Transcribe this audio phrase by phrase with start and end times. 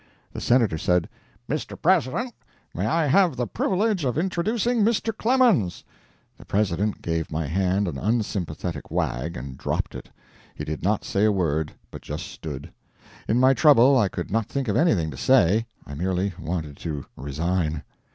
[0.33, 1.07] The Senator said:
[1.47, 1.79] "Mr.
[1.79, 2.33] President,
[2.73, 5.15] may I have the privilege of introducing Mr.
[5.15, 5.83] Clemens?"
[6.39, 10.09] The President gave my hand an unsympathetic wag and dropped it.
[10.55, 12.71] He did not say a word but just stood.
[13.27, 17.05] In my trouble I could not think of anything to say, I merely wanted to
[17.15, 17.83] resign.